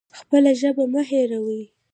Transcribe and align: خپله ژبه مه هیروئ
خپله 0.19 0.51
ژبه 0.59 0.85
مه 0.93 1.01
هیروئ 1.09 1.63